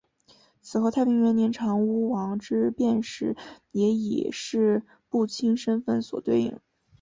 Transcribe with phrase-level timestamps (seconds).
[0.63, 3.37] 此后天平元年长屋王之变时
[3.71, 6.59] 也以式部卿身份所对应。